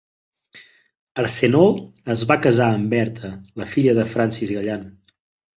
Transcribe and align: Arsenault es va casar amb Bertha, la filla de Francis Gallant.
Arsenault 1.23 2.09
es 2.15 2.23
va 2.31 2.39
casar 2.47 2.71
amb 2.79 2.97
Bertha, 2.97 3.33
la 3.63 3.71
filla 3.75 3.97
de 4.01 4.11
Francis 4.15 4.59
Gallant. 4.59 4.91